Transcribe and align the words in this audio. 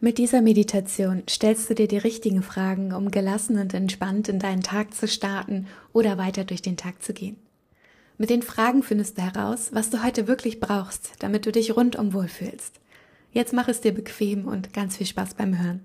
Mit 0.00 0.18
dieser 0.18 0.42
Meditation 0.42 1.24
stellst 1.28 1.68
du 1.68 1.74
dir 1.74 1.88
die 1.88 1.98
richtigen 1.98 2.42
Fragen, 2.42 2.92
um 2.92 3.10
gelassen 3.10 3.58
und 3.58 3.74
entspannt 3.74 4.28
in 4.28 4.38
deinen 4.38 4.62
Tag 4.62 4.94
zu 4.94 5.08
starten 5.08 5.66
oder 5.92 6.16
weiter 6.16 6.44
durch 6.44 6.62
den 6.62 6.76
Tag 6.76 7.02
zu 7.02 7.12
gehen. 7.12 7.36
Mit 8.16 8.30
den 8.30 8.42
Fragen 8.42 8.84
findest 8.84 9.18
du 9.18 9.22
heraus, 9.22 9.70
was 9.72 9.90
du 9.90 10.04
heute 10.04 10.28
wirklich 10.28 10.60
brauchst, 10.60 11.14
damit 11.18 11.46
du 11.46 11.52
dich 11.52 11.74
rundum 11.74 12.12
wohlfühlst. 12.12 12.78
Jetzt 13.32 13.52
mach 13.52 13.66
es 13.66 13.80
dir 13.80 13.92
bequem 13.92 14.46
und 14.46 14.72
ganz 14.72 14.96
viel 14.96 15.06
Spaß 15.06 15.34
beim 15.34 15.58
Hören. 15.58 15.84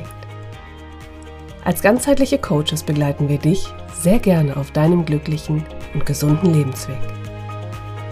Als 1.63 1.83
ganzheitliche 1.83 2.39
Coaches 2.39 2.81
begleiten 2.83 3.29
wir 3.29 3.37
dich 3.37 3.67
sehr 3.93 4.17
gerne 4.17 4.57
auf 4.57 4.71
deinem 4.71 5.05
glücklichen 5.05 5.63
und 5.93 6.05
gesunden 6.05 6.53
Lebensweg. 6.53 6.97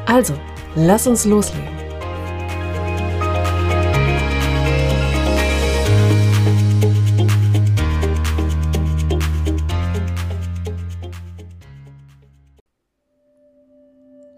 Also, 0.06 0.36
lass 0.76 1.08
uns 1.08 1.26
loslegen. 1.26 1.68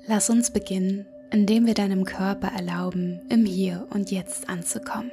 Lass 0.08 0.30
uns 0.30 0.52
beginnen, 0.52 1.06
indem 1.31 1.66
wir 1.66 1.73
deinem 1.73 2.06
Körper 2.06 2.48
erlauben, 2.48 3.22
im 3.30 3.46
Hier 3.46 3.88
und 3.92 4.12
Jetzt 4.12 4.50
anzukommen. 4.50 5.12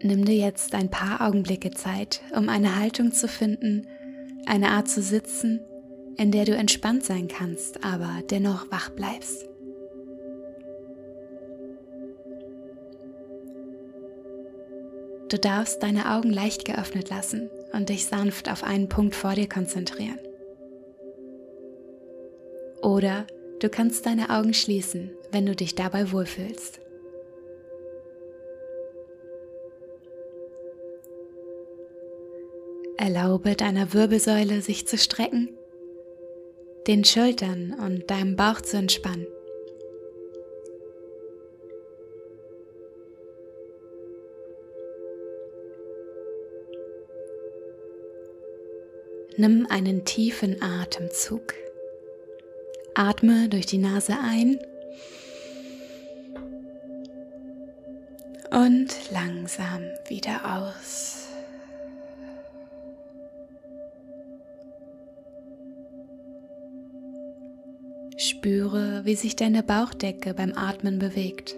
Nimm 0.00 0.24
dir 0.24 0.36
jetzt 0.36 0.74
ein 0.74 0.90
paar 0.90 1.26
Augenblicke 1.26 1.72
Zeit, 1.72 2.20
um 2.34 2.48
eine 2.48 2.78
Haltung 2.78 3.12
zu 3.12 3.26
finden, 3.26 3.86
eine 4.46 4.68
Art 4.70 4.88
zu 4.88 5.02
sitzen, 5.02 5.60
in 6.16 6.30
der 6.30 6.44
du 6.44 6.54
entspannt 6.54 7.04
sein 7.04 7.26
kannst, 7.26 7.84
aber 7.84 8.22
dennoch 8.30 8.70
wach 8.70 8.90
bleibst. 8.90 9.44
Du 15.28 15.36
darfst 15.36 15.82
deine 15.82 16.10
Augen 16.14 16.30
leicht 16.30 16.64
geöffnet 16.64 17.10
lassen 17.10 17.50
und 17.72 17.88
dich 17.88 18.06
sanft 18.06 18.50
auf 18.50 18.64
einen 18.64 18.88
Punkt 18.88 19.14
vor 19.14 19.34
dir 19.34 19.48
konzentrieren. 19.48 20.18
Oder 22.82 23.26
du 23.60 23.68
kannst 23.68 24.06
deine 24.06 24.30
Augen 24.30 24.54
schließen, 24.54 25.10
wenn 25.30 25.44
du 25.44 25.54
dich 25.54 25.74
dabei 25.74 26.12
wohlfühlst. 26.12 26.80
Erlaube 33.00 33.54
deiner 33.54 33.94
Wirbelsäule 33.94 34.60
sich 34.60 34.88
zu 34.88 34.98
strecken, 34.98 35.56
den 36.88 37.04
Schultern 37.04 37.72
und 37.78 38.10
deinem 38.10 38.34
Bauch 38.34 38.60
zu 38.60 38.76
entspannen. 38.76 39.26
Nimm 49.36 49.68
einen 49.70 50.04
tiefen 50.04 50.60
Atemzug. 50.60 51.54
Atme 52.94 53.48
durch 53.48 53.66
die 53.66 53.78
Nase 53.78 54.14
ein 54.20 54.58
und 58.50 58.88
langsam 59.12 59.84
wieder 60.08 60.66
aus. 60.66 61.17
Spüre, 68.20 69.02
wie 69.04 69.14
sich 69.14 69.36
deine 69.36 69.62
Bauchdecke 69.62 70.34
beim 70.34 70.52
Atmen 70.56 70.98
bewegt. 70.98 71.54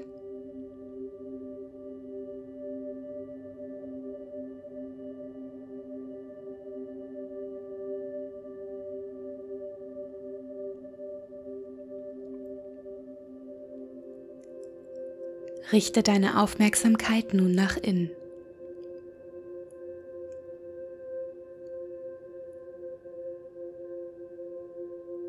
Richte 15.73 16.03
deine 16.03 16.43
Aufmerksamkeit 16.43 17.33
nun 17.33 17.55
nach 17.55 17.79
innen. 17.79 18.11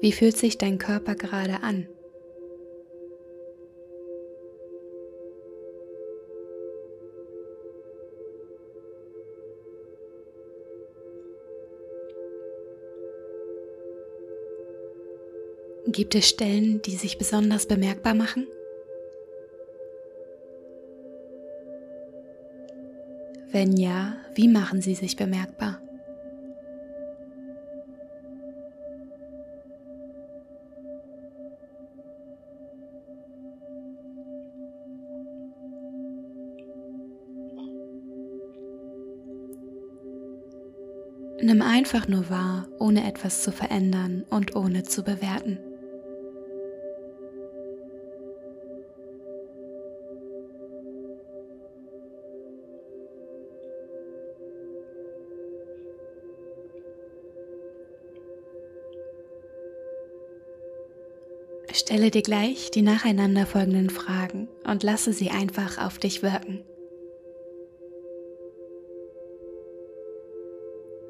Wie 0.01 0.11
fühlt 0.11 0.35
sich 0.35 0.57
dein 0.57 0.79
Körper 0.79 1.13
gerade 1.13 1.61
an? 1.61 1.87
Gibt 15.85 16.15
es 16.15 16.27
Stellen, 16.27 16.81
die 16.81 16.95
sich 16.95 17.19
besonders 17.19 17.67
bemerkbar 17.67 18.15
machen? 18.15 18.47
Wenn 23.51 23.77
ja, 23.77 24.15
wie 24.33 24.47
machen 24.47 24.81
sie 24.81 24.95
sich 24.95 25.15
bemerkbar? 25.15 25.79
Nimm 41.43 41.63
einfach 41.63 42.07
nur 42.07 42.29
wahr, 42.29 42.67
ohne 42.77 43.07
etwas 43.07 43.41
zu 43.41 43.51
verändern 43.51 44.23
und 44.29 44.55
ohne 44.55 44.83
zu 44.83 45.03
bewerten. 45.03 45.57
Stelle 61.73 62.11
dir 62.11 62.21
gleich 62.21 62.69
die 62.69 62.83
nacheinander 62.83 63.47
folgenden 63.47 63.89
Fragen 63.89 64.47
und 64.65 64.83
lasse 64.83 65.11
sie 65.13 65.31
einfach 65.31 65.83
auf 65.83 65.97
dich 65.97 66.21
wirken. 66.21 66.63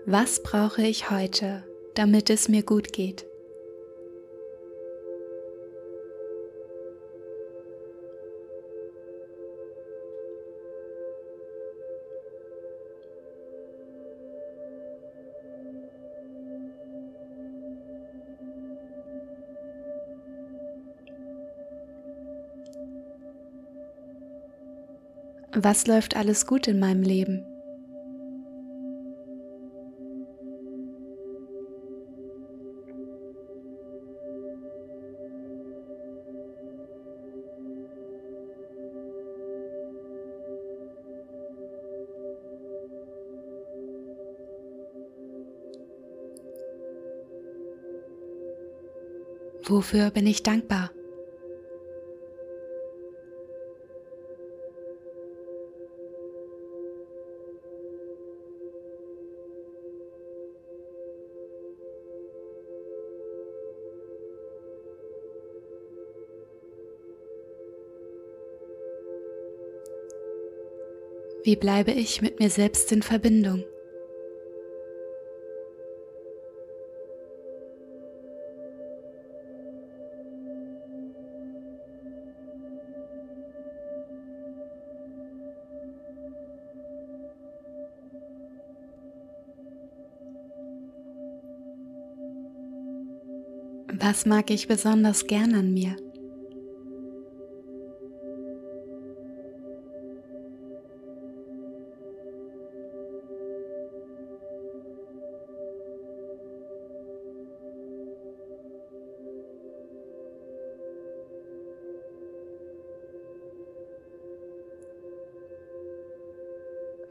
Was 0.08 0.42
brauche 0.42 0.82
ich 0.82 1.12
heute, 1.12 1.64
damit 1.94 2.32
es 2.32 2.50
mir 2.50 2.64
gut 2.64 2.92
geht? 2.92 3.28
Was 25.54 25.86
läuft 25.86 26.16
alles 26.16 26.48
gut 26.48 26.68
in 26.68 26.80
meinem 26.80 27.04
Leben? 27.04 27.51
Wofür 49.72 50.12
bin 50.12 50.28
ich 50.28 50.44
dankbar? 50.44 50.92
Wie 71.44 71.56
bleibe 71.56 71.92
ich 71.92 72.22
mit 72.22 72.42
mir 72.42 72.50
selbst 72.50 72.92
in 72.92 73.02
Verbindung? 73.02 73.64
Was 94.00 94.26
mag 94.26 94.50
ich 94.50 94.68
besonders 94.68 95.28
gern 95.28 95.54
an 95.54 95.74
mir? 95.74 95.96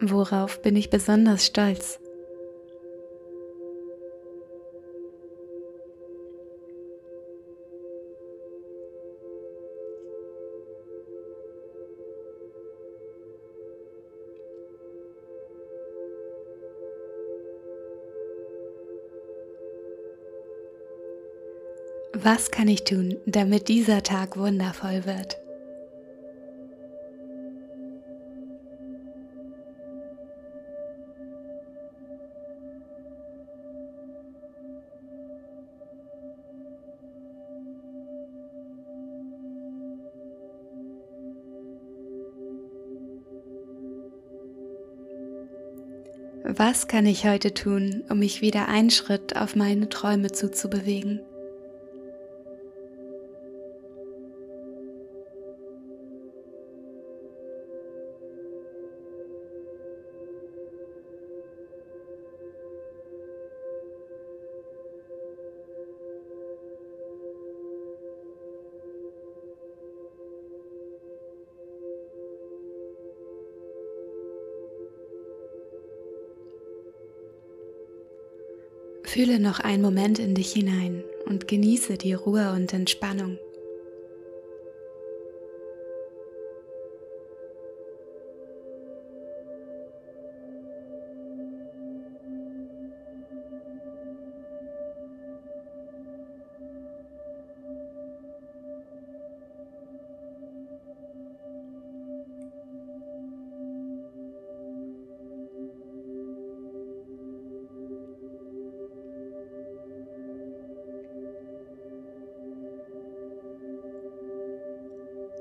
Worauf 0.01 0.63
bin 0.63 0.77
ich 0.77 0.89
besonders 0.89 1.45
stolz? 1.45 2.01
Was 22.23 22.51
kann 22.51 22.69
ich 22.69 22.85
tun, 22.85 23.17
damit 23.25 23.69
dieser 23.69 24.03
Tag 24.03 24.37
wundervoll 24.37 25.07
wird? 25.07 25.39
Was 46.45 46.87
kann 46.87 47.07
ich 47.07 47.25
heute 47.25 47.55
tun, 47.55 48.05
um 48.11 48.19
mich 48.19 48.43
wieder 48.43 48.69
einen 48.69 48.91
Schritt 48.91 49.37
auf 49.37 49.57
meine 49.57 49.89
Träume 49.89 50.33
zuzubewegen? 50.33 51.21
Fühle 79.13 79.41
noch 79.41 79.59
einen 79.59 79.83
Moment 79.83 80.21
in 80.21 80.37
dich 80.37 80.53
hinein 80.53 81.03
und 81.27 81.49
genieße 81.49 81.99
die 81.99 82.13
Ruhe 82.13 82.53
und 82.53 82.73
Entspannung. 82.73 83.39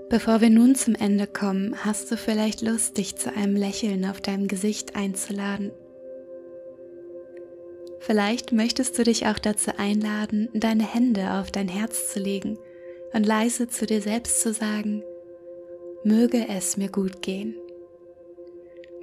Bevor 0.09 0.41
wir 0.41 0.49
nun 0.49 0.73
zum 0.73 0.95
Ende 0.95 1.27
kommen, 1.27 1.85
hast 1.85 2.11
du 2.11 2.17
vielleicht 2.17 2.61
Lust, 2.61 2.97
dich 2.97 3.15
zu 3.15 3.31
einem 3.31 3.55
Lächeln 3.55 4.05
auf 4.05 4.21
deinem 4.21 4.47
Gesicht 4.47 4.95
einzuladen. 4.95 5.71
Vielleicht 7.99 8.51
möchtest 8.51 8.97
du 8.97 9.03
dich 9.03 9.27
auch 9.27 9.37
dazu 9.37 9.71
einladen, 9.77 10.49
deine 10.53 10.83
Hände 10.83 11.33
auf 11.33 11.51
dein 11.51 11.67
Herz 11.67 12.11
zu 12.11 12.19
legen 12.19 12.57
und 13.13 13.23
leise 13.23 13.67
zu 13.67 13.85
dir 13.85 14.01
selbst 14.01 14.41
zu 14.41 14.51
sagen, 14.51 15.03
möge 16.03 16.47
es 16.47 16.75
mir 16.75 16.89
gut 16.89 17.21
gehen. 17.21 17.55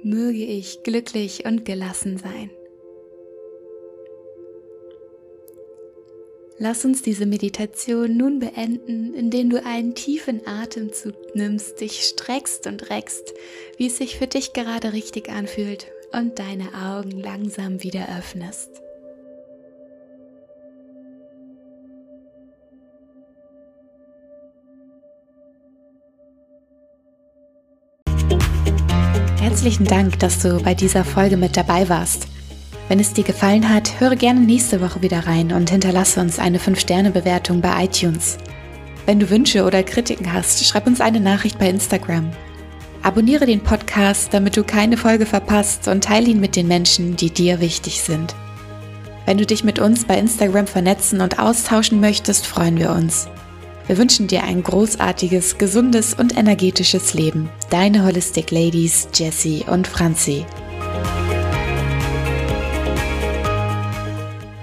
Möge 0.03 0.43
ich 0.43 0.83
glücklich 0.83 1.45
und 1.45 1.63
gelassen 1.63 2.17
sein. 2.17 2.49
Lass 6.59 6.85
uns 6.85 7.03
diese 7.03 7.27
Meditation 7.27 8.17
nun 8.17 8.39
beenden, 8.39 9.13
indem 9.13 9.51
du 9.51 9.63
einen 9.63 9.93
tiefen 9.93 10.41
Atemzug 10.47 11.13
nimmst, 11.35 11.79
dich 11.81 12.03
streckst 12.03 12.65
und 12.65 12.89
reckst, 12.89 13.35
wie 13.77 13.85
es 13.85 13.97
sich 13.97 14.17
für 14.17 14.25
dich 14.25 14.53
gerade 14.53 14.91
richtig 14.91 15.29
anfühlt 15.29 15.85
und 16.13 16.39
deine 16.39 16.73
Augen 16.73 17.11
langsam 17.11 17.83
wieder 17.83 18.07
öffnest. 18.17 18.69
Herzlichen 29.39 29.85
Dank, 29.85 30.17
dass 30.19 30.41
du 30.41 30.59
bei 30.63 30.73
dieser 30.73 31.05
Folge 31.05 31.37
mit 31.37 31.55
dabei 31.55 31.87
warst. 31.87 32.27
Wenn 32.89 32.99
es 32.99 33.11
dir 33.11 33.25
gefallen 33.25 33.67
hat, 33.67 33.99
höre 33.99 34.15
gerne 34.15 34.39
nächste 34.39 34.79
Woche 34.79 35.01
wieder 35.01 35.27
rein 35.27 35.51
und 35.51 35.69
hinterlasse 35.69 36.21
uns 36.21 36.39
eine 36.39 36.57
5-Sterne-Bewertung 36.57 37.59
bei 37.59 37.83
iTunes. 37.83 38.37
Wenn 39.05 39.19
du 39.19 39.29
Wünsche 39.29 39.65
oder 39.65 39.83
Kritiken 39.83 40.31
hast, 40.31 40.65
schreib 40.65 40.87
uns 40.87 41.01
eine 41.01 41.19
Nachricht 41.19 41.59
bei 41.59 41.69
Instagram. 41.69 42.31
Abonniere 43.03 43.45
den 43.45 43.61
Podcast, 43.61 44.33
damit 44.33 44.55
du 44.55 44.63
keine 44.63 44.97
Folge 44.97 45.25
verpasst 45.25 45.87
und 45.87 46.03
teile 46.03 46.27
ihn 46.27 46.39
mit 46.39 46.55
den 46.55 46.67
Menschen, 46.67 47.15
die 47.15 47.29
dir 47.29 47.59
wichtig 47.59 48.01
sind. 48.01 48.35
Wenn 49.25 49.37
du 49.37 49.45
dich 49.45 49.65
mit 49.65 49.79
uns 49.79 50.05
bei 50.05 50.17
Instagram 50.17 50.67
vernetzen 50.67 51.19
und 51.19 51.39
austauschen 51.39 51.99
möchtest, 51.99 52.47
freuen 52.47 52.77
wir 52.77 52.91
uns. 52.91 53.27
Wir 53.87 53.97
wünschen 53.97 54.27
dir 54.27 54.43
ein 54.43 54.63
großartiges, 54.63 55.57
gesundes 55.57 56.13
und 56.13 56.37
energetisches 56.37 57.13
Leben. 57.13 57.49
Deine 57.69 58.05
Holistic 58.05 58.51
Ladies, 58.51 59.09
Jessie 59.13 59.65
und 59.69 59.87
Franzi. 59.87 60.45